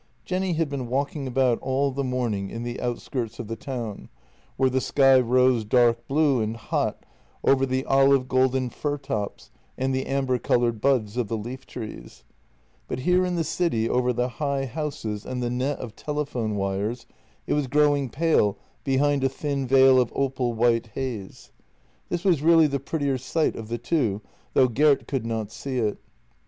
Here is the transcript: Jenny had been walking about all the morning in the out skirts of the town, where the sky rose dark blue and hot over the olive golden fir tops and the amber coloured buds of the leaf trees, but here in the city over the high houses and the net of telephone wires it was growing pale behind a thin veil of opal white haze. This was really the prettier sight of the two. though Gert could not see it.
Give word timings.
Jenny 0.25 0.53
had 0.53 0.67
been 0.67 0.87
walking 0.87 1.27
about 1.27 1.59
all 1.59 1.91
the 1.91 2.03
morning 2.03 2.49
in 2.49 2.63
the 2.63 2.81
out 2.81 2.97
skirts 2.99 3.37
of 3.37 3.47
the 3.47 3.55
town, 3.55 4.09
where 4.57 4.67
the 4.67 4.81
sky 4.81 5.19
rose 5.19 5.63
dark 5.63 6.07
blue 6.07 6.41
and 6.41 6.57
hot 6.57 7.05
over 7.43 7.67
the 7.67 7.85
olive 7.85 8.27
golden 8.27 8.71
fir 8.71 8.97
tops 8.97 9.51
and 9.77 9.93
the 9.93 10.07
amber 10.07 10.39
coloured 10.39 10.81
buds 10.81 11.17
of 11.17 11.27
the 11.27 11.37
leaf 11.37 11.67
trees, 11.67 12.23
but 12.87 13.01
here 13.01 13.23
in 13.23 13.35
the 13.35 13.43
city 13.43 13.87
over 13.87 14.11
the 14.11 14.27
high 14.27 14.65
houses 14.65 15.23
and 15.23 15.43
the 15.43 15.51
net 15.51 15.77
of 15.77 15.95
telephone 15.95 16.55
wires 16.55 17.05
it 17.45 17.53
was 17.53 17.67
growing 17.67 18.09
pale 18.09 18.57
behind 18.83 19.23
a 19.23 19.29
thin 19.29 19.67
veil 19.67 19.99
of 19.99 20.11
opal 20.15 20.53
white 20.53 20.87
haze. 20.95 21.51
This 22.09 22.23
was 22.25 22.41
really 22.41 22.65
the 22.65 22.79
prettier 22.79 23.19
sight 23.19 23.55
of 23.55 23.67
the 23.67 23.77
two. 23.77 24.21
though 24.55 24.67
Gert 24.67 25.07
could 25.07 25.27
not 25.27 25.51
see 25.51 25.77
it. 25.77 25.99